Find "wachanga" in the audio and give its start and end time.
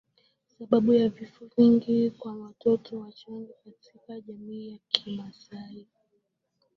2.99-3.53